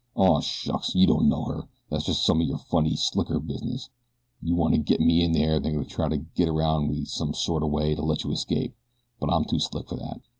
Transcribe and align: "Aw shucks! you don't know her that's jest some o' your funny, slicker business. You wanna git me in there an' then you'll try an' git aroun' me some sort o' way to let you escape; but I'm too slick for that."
"Aw 0.15 0.39
shucks! 0.39 0.95
you 0.95 1.05
don't 1.05 1.29
know 1.29 1.43
her 1.43 1.69
that's 1.91 2.05
jest 2.05 2.25
some 2.25 2.39
o' 2.41 2.43
your 2.43 2.57
funny, 2.57 2.95
slicker 2.95 3.39
business. 3.39 3.91
You 4.41 4.55
wanna 4.55 4.79
git 4.79 4.99
me 4.99 5.23
in 5.23 5.31
there 5.31 5.57
an' 5.57 5.61
then 5.61 5.73
you'll 5.73 5.85
try 5.85 6.07
an' 6.07 6.27
git 6.33 6.49
aroun' 6.49 6.87
me 6.89 7.05
some 7.05 7.35
sort 7.35 7.61
o' 7.61 7.67
way 7.67 7.93
to 7.93 8.01
let 8.01 8.23
you 8.23 8.31
escape; 8.31 8.73
but 9.19 9.31
I'm 9.31 9.45
too 9.45 9.59
slick 9.59 9.89
for 9.89 9.97
that." 9.97 10.21